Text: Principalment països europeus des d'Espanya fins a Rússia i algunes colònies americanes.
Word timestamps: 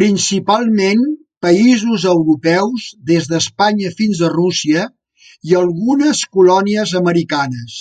Principalment 0.00 1.00
països 1.46 2.04
europeus 2.10 2.84
des 3.08 3.26
d'Espanya 3.32 3.90
fins 4.00 4.20
a 4.26 4.30
Rússia 4.34 4.84
i 5.50 5.56
algunes 5.62 6.22
colònies 6.38 6.94
americanes. 7.02 7.80